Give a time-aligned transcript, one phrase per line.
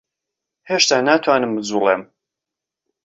[0.69, 2.01] هێشتا ناتوانم بجووڵێم.